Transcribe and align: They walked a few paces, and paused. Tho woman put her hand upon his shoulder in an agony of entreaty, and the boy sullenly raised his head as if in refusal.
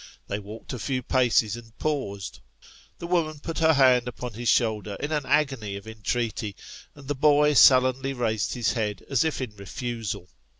They 0.25 0.39
walked 0.39 0.73
a 0.73 0.79
few 0.79 1.03
paces, 1.03 1.55
and 1.55 1.77
paused. 1.77 2.39
Tho 2.97 3.05
woman 3.05 3.39
put 3.39 3.59
her 3.59 3.73
hand 3.73 4.07
upon 4.07 4.33
his 4.33 4.49
shoulder 4.49 4.97
in 4.99 5.11
an 5.11 5.27
agony 5.27 5.75
of 5.75 5.87
entreaty, 5.87 6.55
and 6.95 7.07
the 7.07 7.13
boy 7.13 7.53
sullenly 7.53 8.13
raised 8.13 8.55
his 8.55 8.71
head 8.73 9.05
as 9.11 9.23
if 9.23 9.41
in 9.41 9.55
refusal. 9.57 10.31